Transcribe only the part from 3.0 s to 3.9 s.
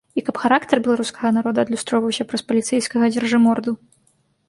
дзяржыморду.